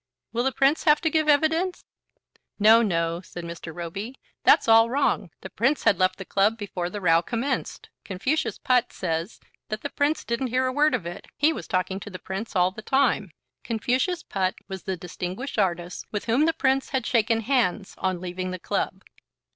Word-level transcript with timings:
"Will 0.33 0.43
the 0.43 0.51
Prince 0.51 0.85
have 0.85 0.99
to 1.01 1.11
give 1.11 1.29
evidence?" 1.29 1.85
"No, 2.57 2.81
no," 2.81 3.21
said 3.21 3.43
Mr. 3.43 3.71
Roby. 3.71 4.15
"That's 4.43 4.67
all 4.67 4.89
wrong. 4.89 5.29
The 5.41 5.49
Prince 5.51 5.83
had 5.83 5.99
left 5.99 6.17
the 6.17 6.25
club 6.25 6.57
before 6.57 6.89
the 6.89 6.99
row 6.99 7.21
commenced. 7.21 7.89
Confucius 8.03 8.57
Putt 8.57 8.91
says 8.91 9.39
that 9.69 9.81
the 9.83 9.91
Prince 9.91 10.25
didn't 10.25 10.47
hear 10.47 10.65
a 10.65 10.73
word 10.73 10.95
of 10.95 11.05
it. 11.05 11.27
He 11.37 11.53
was 11.53 11.67
talking 11.67 11.99
to 11.99 12.09
the 12.09 12.17
Prince 12.17 12.55
all 12.55 12.71
the 12.71 12.81
time." 12.81 13.29
Confucius 13.63 14.23
Putt 14.23 14.55
was 14.67 14.81
the 14.85 14.97
distinguished 14.97 15.59
artist 15.59 16.07
with 16.11 16.25
whom 16.25 16.45
the 16.45 16.53
Prince 16.53 16.89
had 16.89 17.05
shaken 17.05 17.41
hands 17.41 17.93
on 17.99 18.19
leaving 18.19 18.49
the 18.49 18.57
club. 18.57 19.03